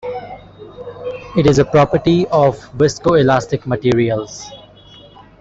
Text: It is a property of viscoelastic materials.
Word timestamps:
It 1.37 1.45
is 1.45 1.59
a 1.59 1.63
property 1.65 2.25
of 2.29 2.57
viscoelastic 2.75 3.67
materials. 3.67 4.49